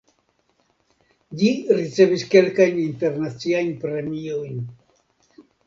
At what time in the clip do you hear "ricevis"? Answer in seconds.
1.81-2.25